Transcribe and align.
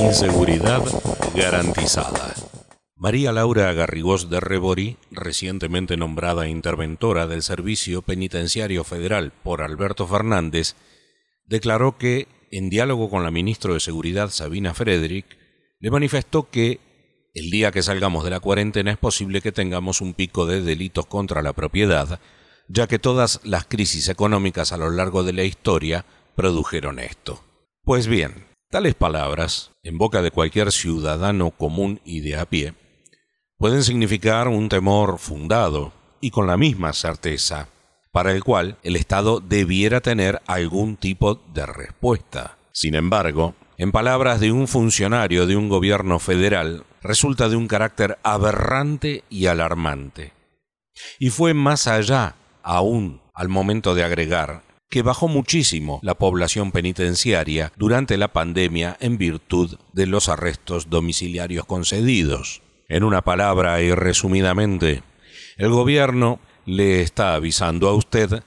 Inseguridad 0.00 0.82
garantizada. 1.34 2.34
María 2.96 3.32
Laura 3.32 3.70
Garrigós 3.74 4.30
de 4.30 4.40
Rebori, 4.40 4.96
recientemente 5.10 5.98
nombrada 5.98 6.48
interventora 6.48 7.26
del 7.26 7.42
Servicio 7.42 8.00
Penitenciario 8.00 8.82
Federal 8.82 9.30
por 9.42 9.60
Alberto 9.60 10.06
Fernández, 10.06 10.74
declaró 11.44 11.98
que, 11.98 12.28
en 12.50 12.70
diálogo 12.70 13.10
con 13.10 13.24
la 13.24 13.30
ministra 13.30 13.74
de 13.74 13.80
Seguridad 13.80 14.30
Sabina 14.30 14.72
Frederick, 14.72 15.36
le 15.80 15.90
manifestó 15.90 16.48
que 16.48 16.80
el 17.34 17.50
día 17.50 17.70
que 17.70 17.82
salgamos 17.82 18.24
de 18.24 18.30
la 18.30 18.40
cuarentena 18.40 18.92
es 18.92 18.98
posible 18.98 19.42
que 19.42 19.52
tengamos 19.52 20.00
un 20.00 20.14
pico 20.14 20.46
de 20.46 20.62
delitos 20.62 21.04
contra 21.06 21.42
la 21.42 21.52
propiedad, 21.52 22.20
ya 22.68 22.86
que 22.86 22.98
todas 22.98 23.40
las 23.44 23.66
crisis 23.66 24.08
económicas 24.08 24.72
a 24.72 24.78
lo 24.78 24.88
largo 24.88 25.24
de 25.24 25.34
la 25.34 25.44
historia 25.44 26.06
produjeron 26.36 26.98
esto. 26.98 27.44
Pues 27.82 28.06
bien, 28.06 28.49
tales 28.70 28.94
palabras, 28.94 29.72
en 29.82 29.98
boca 29.98 30.22
de 30.22 30.30
cualquier 30.30 30.70
ciudadano 30.70 31.50
común 31.50 32.00
y 32.04 32.20
de 32.20 32.36
a 32.36 32.46
pie, 32.46 32.74
pueden 33.58 33.82
significar 33.82 34.46
un 34.46 34.68
temor 34.68 35.18
fundado 35.18 35.92
y 36.20 36.30
con 36.30 36.46
la 36.46 36.56
misma 36.56 36.92
certeza, 36.92 37.66
para 38.12 38.30
el 38.30 38.44
cual 38.44 38.78
el 38.84 38.94
Estado 38.94 39.40
debiera 39.40 40.00
tener 40.00 40.40
algún 40.46 40.96
tipo 40.96 41.34
de 41.52 41.66
respuesta. 41.66 42.58
Sin 42.70 42.94
embargo, 42.94 43.54
en 43.76 43.90
palabras 43.90 44.38
de 44.38 44.52
un 44.52 44.68
funcionario 44.68 45.46
de 45.46 45.56
un 45.56 45.68
gobierno 45.68 46.20
federal, 46.20 46.84
resulta 47.02 47.48
de 47.48 47.56
un 47.56 47.66
carácter 47.66 48.18
aberrante 48.22 49.24
y 49.28 49.46
alarmante. 49.46 50.32
Y 51.18 51.30
fue 51.30 51.54
más 51.54 51.88
allá, 51.88 52.36
aún, 52.62 53.20
al 53.34 53.48
momento 53.48 53.96
de 53.96 54.04
agregar 54.04 54.69
que 54.90 55.02
bajó 55.02 55.28
muchísimo 55.28 56.00
la 56.02 56.16
población 56.16 56.72
penitenciaria 56.72 57.72
durante 57.76 58.18
la 58.18 58.28
pandemia 58.28 58.96
en 59.00 59.18
virtud 59.18 59.78
de 59.92 60.06
los 60.06 60.28
arrestos 60.28 60.90
domiciliarios 60.90 61.64
concedidos. 61.64 62.60
En 62.88 63.04
una 63.04 63.22
palabra 63.22 63.80
y 63.82 63.94
resumidamente, 63.94 65.04
el 65.56 65.70
gobierno 65.70 66.40
le 66.66 67.02
está 67.02 67.34
avisando 67.34 67.88
a 67.88 67.94
usted 67.94 68.42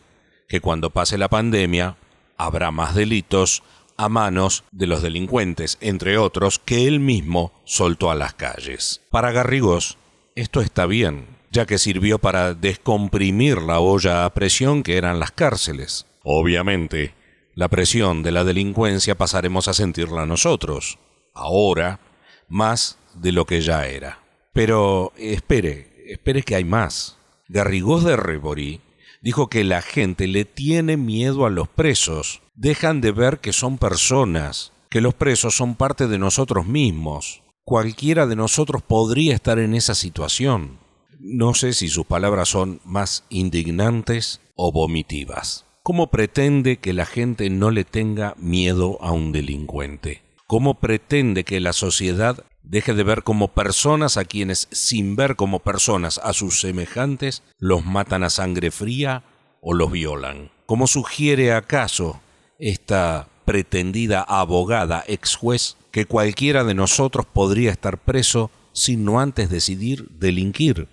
que 0.50 0.60
cuando 0.60 0.90
pase 0.90 1.18
la 1.18 1.30
pandemia 1.30 1.96
habrá 2.38 2.72
más 2.72 2.94
delitos 2.94 3.64
a 3.96 4.10
manos 4.10 4.66
de 4.72 4.88
los 4.88 5.02
delincuentes, 5.02 5.78
entre 5.80 6.18
otros, 6.18 6.60
que 6.60 6.88
él 6.88 7.00
mismo 7.00 7.54
soltó 7.64 8.12
a 8.12 8.16
las 8.16 8.34
calles. 8.34 9.02
Para 9.10 9.32
Garrigós, 9.32 9.98
esto 10.36 10.62
está 10.62 10.88
bien, 10.88 11.26
ya 11.52 11.66
que 11.66 11.78
sirvió 11.78 12.20
para 12.20 12.54
descomprimir 12.54 13.62
la 13.62 13.80
olla 13.80 14.26
a 14.26 14.34
presión 14.34 14.84
que 14.84 14.98
eran 14.98 15.20
las 15.20 15.32
cárceles. 15.32 16.06
Obviamente, 16.24 17.14
la 17.54 17.68
presión 17.68 18.24
de 18.24 18.32
la 18.32 18.44
delincuencia 18.44 19.16
pasaremos 19.16 19.68
a 19.68 19.74
sentirla 19.74 20.26
nosotros, 20.26 20.98
ahora, 21.34 22.00
más 22.48 22.98
de 23.16 23.32
lo 23.32 23.46
que 23.46 23.62
ya 23.62 23.86
era. 23.88 24.20
Pero 24.54 25.14
espere, 25.18 25.94
espere 26.08 26.44
que 26.44 26.56
hay 26.56 26.64
más. 26.64 27.18
Garrigós 27.48 28.04
de 28.04 28.16
Reborí 28.16 28.82
dijo 29.22 29.48
que 29.48 29.64
la 29.64 29.82
gente 29.82 30.28
le 30.28 30.46
tiene 30.46 30.98
miedo 30.98 31.46
a 31.46 31.50
los 31.50 31.68
presos. 31.68 32.42
Dejan 32.56 33.02
de 33.02 33.12
ver 33.12 33.40
que 33.40 33.54
son 33.54 33.78
personas, 33.78 34.74
que 34.90 35.02
los 35.02 35.14
presos 35.14 35.56
son 35.56 35.76
parte 35.76 36.08
de 36.08 36.20
nosotros 36.20 36.66
mismos. 36.66 37.42
Cualquiera 37.64 38.28
de 38.28 38.36
nosotros 38.36 38.82
podría 38.82 39.34
estar 39.34 39.60
en 39.60 39.74
esa 39.74 39.96
situación. 39.96 40.80
No 41.20 41.54
sé 41.54 41.74
si 41.74 41.88
sus 41.88 42.06
palabras 42.06 42.50
son 42.50 42.82
más 42.84 43.24
indignantes 43.30 44.42
o 44.56 44.72
vomitivas. 44.72 45.66
¿Cómo 45.84 46.08
pretende 46.08 46.78
que 46.78 46.94
la 46.94 47.06
gente 47.06 47.50
no 47.50 47.70
le 47.70 47.84
tenga 47.84 48.36
miedo 48.38 48.98
a 49.02 49.12
un 49.12 49.34
delincuente? 49.34 50.24
¿Cómo 50.48 50.80
pretende 50.80 51.44
que 51.44 51.60
la 51.60 51.74
sociedad 51.74 52.46
deje 52.64 52.94
de 52.94 53.04
ver 53.04 53.24
como 53.24 53.50
personas 53.50 54.16
a 54.16 54.24
quienes, 54.24 54.70
sin 54.72 55.18
ver 55.18 55.36
como 55.36 55.60
personas 55.60 56.22
a 56.24 56.32
sus 56.32 56.62
semejantes, 56.62 57.44
los 57.60 57.86
matan 57.86 58.24
a 58.24 58.30
sangre 58.30 58.72
fría 58.72 59.24
o 59.60 59.74
los 59.74 59.92
violan. 59.92 60.52
¿Cómo 60.66 60.88
sugiere 60.88 61.52
acaso 61.52 62.22
esta 62.60 63.28
pretendida 63.44 64.22
abogada 64.22 65.04
ex 65.08 65.36
juez 65.36 65.76
que 65.92 66.06
cualquiera 66.06 66.64
de 66.64 66.76
nosotros 66.76 67.26
podría 67.26 67.72
estar 67.72 67.98
preso 67.98 68.52
sin 68.72 69.04
no 69.04 69.20
antes 69.20 69.50
decidir 69.50 70.08
delinquir? 70.18 70.88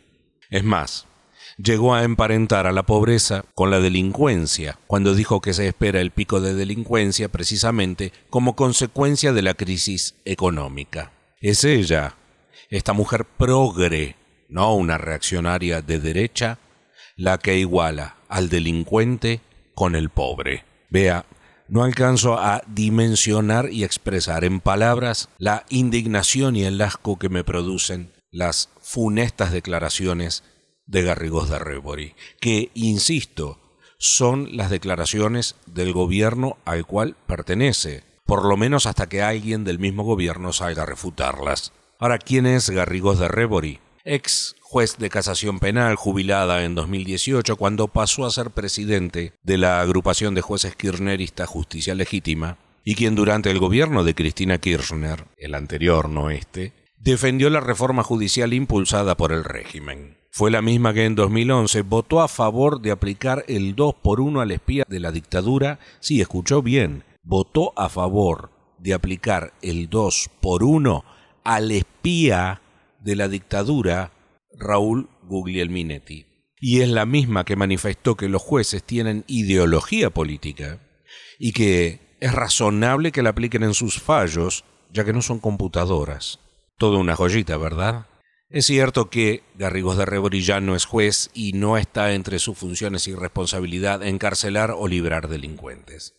Es 0.50 0.64
más, 0.64 1.06
llegó 1.62 1.94
a 1.94 2.04
emparentar 2.04 2.66
a 2.66 2.72
la 2.72 2.84
pobreza 2.84 3.44
con 3.54 3.70
la 3.70 3.80
delincuencia, 3.80 4.78
cuando 4.86 5.14
dijo 5.14 5.40
que 5.40 5.52
se 5.52 5.68
espera 5.68 6.00
el 6.00 6.10
pico 6.10 6.40
de 6.40 6.54
delincuencia 6.54 7.28
precisamente 7.28 8.12
como 8.30 8.56
consecuencia 8.56 9.32
de 9.32 9.42
la 9.42 9.54
crisis 9.54 10.14
económica. 10.24 11.12
Es 11.40 11.64
ella, 11.64 12.14
esta 12.70 12.92
mujer 12.92 13.24
progre, 13.24 14.16
no 14.48 14.74
una 14.74 14.98
reaccionaria 14.98 15.82
de 15.82 16.00
derecha, 16.00 16.58
la 17.16 17.38
que 17.38 17.58
iguala 17.58 18.16
al 18.28 18.48
delincuente 18.48 19.40
con 19.74 19.94
el 19.94 20.08
pobre. 20.08 20.64
Vea, 20.88 21.26
no 21.68 21.84
alcanzo 21.84 22.38
a 22.38 22.62
dimensionar 22.66 23.70
y 23.70 23.84
expresar 23.84 24.44
en 24.44 24.60
palabras 24.60 25.28
la 25.38 25.64
indignación 25.68 26.56
y 26.56 26.64
el 26.64 26.80
asco 26.80 27.18
que 27.18 27.28
me 27.28 27.44
producen 27.44 28.10
las 28.32 28.70
funestas 28.80 29.52
declaraciones 29.52 30.42
de 30.90 31.02
Garrigós 31.02 31.48
de 31.48 31.58
Rebori, 31.58 32.14
que, 32.40 32.70
insisto, 32.74 33.58
son 33.98 34.56
las 34.56 34.70
declaraciones 34.70 35.56
del 35.66 35.92
gobierno 35.92 36.58
al 36.64 36.84
cual 36.86 37.16
pertenece, 37.26 38.02
por 38.24 38.44
lo 38.44 38.56
menos 38.56 38.86
hasta 38.86 39.08
que 39.08 39.22
alguien 39.22 39.64
del 39.64 39.78
mismo 39.78 40.02
gobierno 40.02 40.52
salga 40.52 40.82
a 40.82 40.86
refutarlas. 40.86 41.72
Ahora, 41.98 42.18
¿quién 42.18 42.46
es 42.46 42.70
Garrigós 42.70 43.18
de 43.18 43.28
Rebori? 43.28 43.78
Ex 44.04 44.56
juez 44.62 44.96
de 44.98 45.10
casación 45.10 45.58
penal 45.58 45.96
jubilada 45.96 46.64
en 46.64 46.74
2018 46.74 47.56
cuando 47.56 47.88
pasó 47.88 48.24
a 48.24 48.30
ser 48.30 48.50
presidente 48.50 49.32
de 49.42 49.58
la 49.58 49.80
agrupación 49.80 50.34
de 50.34 50.42
jueces 50.42 50.76
kirchneristas 50.76 51.48
Justicia 51.48 51.94
Legítima 51.94 52.56
y 52.84 52.94
quien 52.94 53.14
durante 53.14 53.50
el 53.50 53.58
gobierno 53.58 54.04
de 54.04 54.14
Cristina 54.14 54.58
Kirchner, 54.58 55.26
el 55.36 55.54
anterior 55.54 56.08
no 56.08 56.30
este, 56.30 56.72
defendió 56.98 57.50
la 57.50 57.60
reforma 57.60 58.02
judicial 58.02 58.54
impulsada 58.54 59.16
por 59.16 59.32
el 59.32 59.44
régimen. 59.44 60.19
Fue 60.32 60.50
la 60.52 60.62
misma 60.62 60.94
que 60.94 61.04
en 61.04 61.16
2011 61.16 61.82
votó 61.82 62.20
a 62.20 62.28
favor 62.28 62.80
de 62.80 62.92
aplicar 62.92 63.44
el 63.48 63.74
2 63.74 63.94
por 64.00 64.20
1 64.20 64.40
al 64.40 64.52
espía 64.52 64.84
de 64.88 65.00
la 65.00 65.10
dictadura, 65.10 65.80
sí, 65.98 66.20
escuchó 66.20 66.62
bien, 66.62 67.02
votó 67.24 67.72
a 67.76 67.88
favor 67.88 68.50
de 68.78 68.94
aplicar 68.94 69.52
el 69.60 69.90
2 69.90 70.30
por 70.40 70.62
1 70.62 71.04
al 71.42 71.72
espía 71.72 72.62
de 73.00 73.16
la 73.16 73.28
dictadura 73.28 74.12
Raúl 74.56 75.08
Guglielminetti. 75.24 76.26
Y 76.60 76.80
es 76.82 76.88
la 76.88 77.06
misma 77.06 77.44
que 77.44 77.56
manifestó 77.56 78.16
que 78.16 78.28
los 78.28 78.42
jueces 78.42 78.84
tienen 78.84 79.24
ideología 79.26 80.10
política 80.10 80.78
y 81.38 81.52
que 81.52 82.16
es 82.20 82.32
razonable 82.32 83.10
que 83.10 83.22
la 83.22 83.30
apliquen 83.30 83.64
en 83.64 83.74
sus 83.74 84.00
fallos, 84.00 84.64
ya 84.92 85.04
que 85.04 85.12
no 85.12 85.22
son 85.22 85.40
computadoras. 85.40 86.38
Todo 86.76 86.98
una 86.98 87.16
joyita, 87.16 87.56
¿verdad? 87.56 88.06
Es 88.52 88.66
cierto 88.66 89.10
que 89.10 89.44
Garrigos 89.54 89.96
de 89.96 90.40
ya 90.40 90.60
no 90.60 90.74
es 90.74 90.84
juez 90.84 91.30
y 91.34 91.52
no 91.52 91.76
está 91.76 92.14
entre 92.14 92.40
sus 92.40 92.58
funciones 92.58 93.06
y 93.06 93.14
responsabilidad 93.14 94.02
encarcelar 94.02 94.72
o 94.76 94.88
librar 94.88 95.28
delincuentes. 95.28 96.16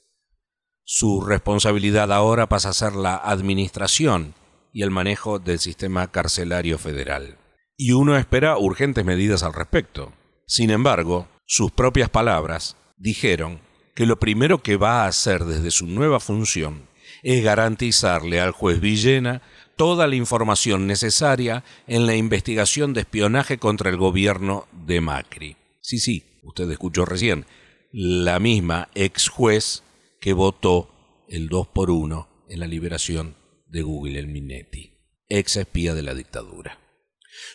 Su 0.85 1.19
responsabilidad 1.19 2.09
ahora 2.13 2.47
pasa 2.47 2.69
a 2.69 2.73
ser 2.73 2.93
la 2.93 3.17
administración 3.17 4.33
y 4.71 4.83
el 4.83 4.91
manejo 4.91 5.39
del 5.39 5.59
sistema 5.59 6.09
carcelario 6.09 6.77
federal. 6.77 7.37
Y 7.75 7.91
uno 7.91 8.15
espera 8.15 8.57
urgentes 8.57 9.03
medidas 9.03 9.43
al 9.43 9.53
respecto. 9.53 10.13
Sin 10.47 10.69
embargo, 10.69 11.27
sus 11.45 11.71
propias 11.71 12.09
palabras 12.09 12.77
dijeron 12.95 13.59
que 13.93 14.05
lo 14.05 14.19
primero 14.19 14.63
que 14.63 14.77
va 14.77 15.03
a 15.03 15.07
hacer 15.07 15.43
desde 15.43 15.69
su 15.69 15.85
nueva 15.85 16.21
función 16.21 16.87
es 17.23 17.43
garantizarle 17.43 18.39
al 18.39 18.51
juez 18.51 18.79
Villena 18.79 19.41
toda 19.75 20.07
la 20.07 20.15
información 20.15 20.87
necesaria 20.87 21.63
en 21.87 22.05
la 22.05 22.15
investigación 22.15 22.93
de 22.93 23.01
espionaje 23.01 23.57
contra 23.57 23.89
el 23.89 23.97
gobierno 23.97 24.67
de 24.71 25.01
Macri. 25.01 25.57
Sí, 25.81 25.99
sí, 25.99 26.23
usted 26.43 26.69
escuchó 26.69 27.05
recién, 27.05 27.45
la 27.91 28.39
misma 28.39 28.89
ex 28.95 29.27
juez 29.27 29.83
que 30.19 30.33
votó 30.33 30.89
el 31.27 31.49
2 31.49 31.67
por 31.67 31.91
1 31.91 32.27
en 32.49 32.59
la 32.59 32.67
liberación 32.67 33.35
de 33.67 33.81
Google 33.81 34.19
el 34.19 34.27
Minetti, 34.27 34.93
ex 35.29 35.57
espía 35.57 35.93
de 35.93 36.03
la 36.03 36.13
dictadura. 36.13 36.77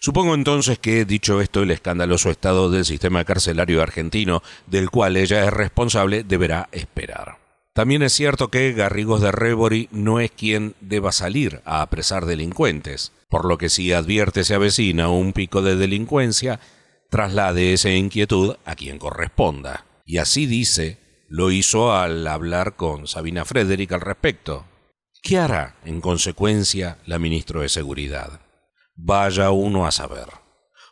Supongo 0.00 0.34
entonces 0.34 0.78
que, 0.78 1.04
dicho 1.04 1.40
esto, 1.40 1.62
el 1.62 1.70
escandaloso 1.70 2.30
estado 2.30 2.70
del 2.70 2.84
sistema 2.84 3.24
carcelario 3.24 3.82
argentino, 3.82 4.42
del 4.66 4.90
cual 4.90 5.16
ella 5.16 5.44
es 5.44 5.52
responsable, 5.52 6.24
deberá 6.24 6.68
esperar. 6.72 7.45
También 7.76 8.02
es 8.02 8.14
cierto 8.14 8.48
que 8.48 8.72
Garrigos 8.72 9.20
de 9.20 9.30
Rebori 9.30 9.90
no 9.92 10.18
es 10.18 10.30
quien 10.30 10.74
deba 10.80 11.12
salir 11.12 11.60
a 11.66 11.82
apresar 11.82 12.24
delincuentes, 12.24 13.12
por 13.28 13.44
lo 13.44 13.58
que 13.58 13.68
si 13.68 13.92
advierte 13.92 14.44
se 14.44 14.54
avecina 14.54 15.10
un 15.10 15.34
pico 15.34 15.60
de 15.60 15.76
delincuencia, 15.76 16.58
traslade 17.10 17.74
esa 17.74 17.90
inquietud 17.90 18.56
a 18.64 18.76
quien 18.76 18.98
corresponda. 18.98 19.84
Y 20.06 20.16
así 20.16 20.46
dice 20.46 21.26
lo 21.28 21.50
hizo 21.50 21.92
al 21.92 22.26
hablar 22.26 22.76
con 22.76 23.06
Sabina 23.06 23.44
Frederick 23.44 23.92
al 23.92 24.00
respecto. 24.00 24.64
¿Qué 25.22 25.36
hará, 25.36 25.76
en 25.84 26.00
consecuencia, 26.00 26.96
la 27.04 27.18
ministra 27.18 27.60
de 27.60 27.68
Seguridad? 27.68 28.40
Vaya 28.94 29.50
uno 29.50 29.86
a 29.86 29.92
saber. 29.92 30.28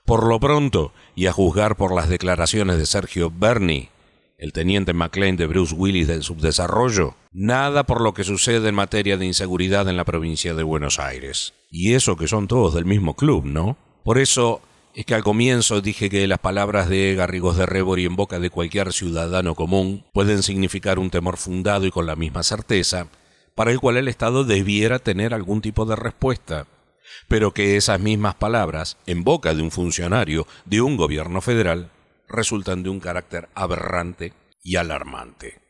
Por 0.05 0.27
lo 0.27 0.39
pronto, 0.39 0.93
y 1.15 1.29
a 1.29 1.33
juzgar 1.33 1.77
por 1.77 1.95
las 1.95 2.11
declaraciones 2.11 2.77
de 2.77 2.85
Sergio 2.85 3.33
Berni, 3.35 3.89
el 4.39 4.53
teniente 4.53 4.93
McLean 4.93 5.37
de 5.37 5.47
Bruce 5.47 5.75
Willis 5.75 6.09
del 6.09 6.23
subdesarrollo, 6.23 7.15
nada 7.33 7.85
por 7.85 8.01
lo 8.01 8.15
que 8.15 8.25
sucede 8.25 8.69
en 8.69 8.75
materia 8.75 9.17
de 9.17 9.27
inseguridad 9.27 9.89
en 9.89 9.97
la 9.97 10.05
provincia 10.05 10.55
de 10.55 10.63
Buenos 10.63 10.99
Aires. 10.99 11.55
Y 11.71 11.95
eso 11.95 12.17
que 12.17 12.29
son 12.29 12.49
todos 12.49 12.75
del 12.75 12.85
mismo 12.85 13.15
club, 13.15 13.45
¿no? 13.45 13.77
Por 14.03 14.19
eso 14.19 14.61
es 14.95 15.07
que 15.07 15.15
al 15.15 15.25
comienzo 15.25 15.81
dije 15.81 16.09
que 16.09 16.27
las 16.27 16.39
palabras 16.39 16.89
de 16.89 17.15
Garrigos 17.15 17.57
de 17.57 17.67
Rebori 17.67 18.05
en 18.05 18.17
boca 18.17 18.39
de 18.39 18.51
cualquier 18.51 18.93
ciudadano 18.93 19.55
común 19.55 20.05
pueden 20.13 20.43
significar 20.43 20.99
un 20.99 21.11
temor 21.11 21.37
fundado 21.37 21.87
y 21.87 21.91
con 21.91 22.07
la 22.07 22.17
misma 22.17 22.43
certeza, 22.43 23.09
para 23.55 23.71
el 23.71 23.81
cual 23.81 23.97
el 23.97 24.09
Estado 24.09 24.45
debiera 24.45 24.99
tener 24.99 25.35
algún 25.35 25.61
tipo 25.61 25.85
de 25.85 25.97
respuesta, 25.97 26.67
pero 27.29 27.53
que 27.53 27.77
esas 27.77 28.01
mismas 28.01 28.35
palabras, 28.35 28.97
en 29.07 29.25
boca 29.25 29.55
de 29.55 29.63
un 29.63 29.71
funcionario 29.71 30.47
de 30.65 30.81
un 30.81 30.97
gobierno 30.97 31.41
federal, 31.41 31.91
resultan 32.29 32.83
de 32.83 32.91
un 32.91 33.01
carácter 33.01 33.49
aberrante 33.55 34.33
y 34.63 34.77
alarmante. 34.77 35.61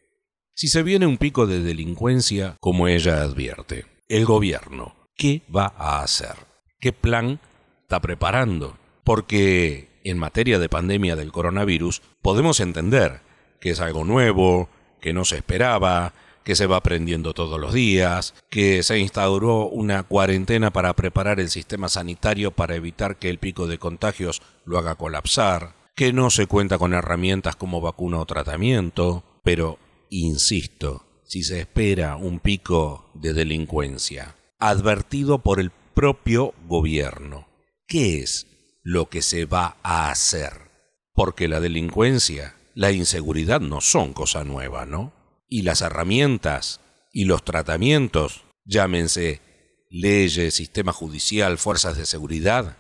Si 0.55 0.69
se 0.69 0.83
viene 0.83 1.07
un 1.07 1.19
pico 1.19 1.47
de 1.47 1.61
delincuencia, 1.61 2.57
como 2.61 2.87
ella 2.87 3.23
advierte, 3.23 3.87
el 4.09 4.25
gobierno, 4.25 4.95
¿qué 5.17 5.43
va 5.55 5.75
a 5.77 6.03
hacer? 6.03 6.37
¿Qué 6.79 6.93
plan 6.93 7.41
está 7.83 8.01
preparando? 8.01 8.79
Porque 9.03 9.89
en 10.05 10.19
materia 10.19 10.59
de 10.59 10.69
pandemia 10.69 11.17
del 11.17 11.33
coronavirus 11.33 12.03
podemos 12.23 12.61
entender 12.61 13.21
que 13.61 13.71
es 13.71 13.81
algo 13.81 14.05
nuevo, 14.05 14.69
que 15.01 15.13
no 15.13 15.25
se 15.25 15.37
esperaba, 15.37 16.13
que 16.45 16.55
se 16.55 16.67
va 16.67 16.77
aprendiendo 16.77 17.33
todos 17.33 17.59
los 17.59 17.73
días, 17.73 18.35
que 18.51 18.83
se 18.83 18.99
instauró 18.99 19.67
una 19.67 20.03
cuarentena 20.03 20.71
para 20.71 20.93
preparar 20.95 21.41
el 21.41 21.49
sistema 21.49 21.89
sanitario 21.89 22.51
para 22.51 22.77
evitar 22.77 23.17
que 23.17 23.31
el 23.31 23.39
pico 23.39 23.67
de 23.67 23.79
contagios 23.79 24.43
lo 24.65 24.79
haga 24.79 24.95
colapsar, 24.95 25.75
que 25.95 26.13
no 26.13 26.31
se 26.31 26.47
cuenta 26.47 26.79
con 26.79 26.93
herramientas 26.93 27.57
como 27.57 27.81
vacuna 27.81 28.19
o 28.19 28.27
tratamiento, 28.27 29.41
pero, 29.43 29.79
insisto, 30.11 31.23
si 31.25 31.43
se 31.43 31.61
espera 31.61 32.17
un 32.17 32.41
pico 32.41 33.11
de 33.15 33.33
delincuencia, 33.33 34.37
advertido 34.59 35.39
por 35.39 35.61
el 35.61 35.71
propio 35.95 36.55
gobierno, 36.67 37.47
¿qué 37.87 38.21
es 38.21 38.47
lo 38.83 39.09
que 39.09 39.23
se 39.23 39.45
va 39.45 39.77
a 39.83 40.11
hacer? 40.11 40.71
Porque 41.15 41.49
la 41.49 41.61
delincuencia, 41.61 42.55
la 42.75 42.91
inseguridad 42.91 43.61
no 43.61 43.81
son 43.81 44.13
cosa 44.13 44.45
nueva, 44.45 44.87
¿no? 44.87 45.13
y 45.49 45.63
las 45.63 45.83
herramientas 45.83 46.81
y 47.13 47.27
los 47.27 47.45
tratamientos, 47.45 48.45
llámense 48.65 49.41
leyes, 49.89 50.55
sistema 50.55 50.93
judicial, 50.93 51.59
fuerzas 51.59 51.97
de 51.97 52.07
seguridad, 52.07 52.77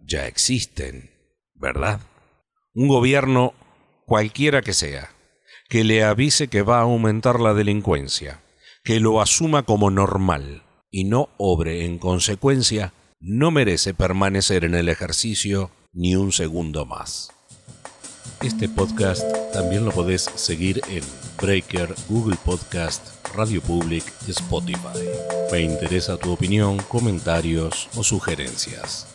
ya 0.00 0.26
existen, 0.26 1.10
¿verdad? 1.54 2.00
Un 2.78 2.88
gobierno, 2.88 3.54
cualquiera 4.04 4.60
que 4.60 4.74
sea, 4.74 5.08
que 5.70 5.82
le 5.82 6.04
avise 6.04 6.48
que 6.48 6.60
va 6.60 6.80
a 6.80 6.82
aumentar 6.82 7.40
la 7.40 7.54
delincuencia, 7.54 8.42
que 8.84 9.00
lo 9.00 9.22
asuma 9.22 9.62
como 9.62 9.90
normal 9.90 10.62
y 10.90 11.04
no 11.04 11.30
obre 11.38 11.86
en 11.86 11.96
consecuencia, 11.96 12.92
no 13.18 13.50
merece 13.50 13.94
permanecer 13.94 14.62
en 14.66 14.74
el 14.74 14.90
ejercicio 14.90 15.70
ni 15.94 16.16
un 16.16 16.32
segundo 16.32 16.84
más. 16.84 17.32
Este 18.42 18.68
podcast 18.68 19.24
también 19.54 19.86
lo 19.86 19.90
podés 19.90 20.30
seguir 20.34 20.82
en 20.90 21.02
Breaker, 21.40 21.94
Google 22.10 22.36
Podcast, 22.44 23.08
Radio 23.34 23.62
Public 23.62 24.04
Spotify. 24.28 25.00
Me 25.50 25.60
interesa 25.60 26.18
tu 26.18 26.30
opinión, 26.30 26.76
comentarios 26.90 27.88
o 27.96 28.04
sugerencias. 28.04 29.06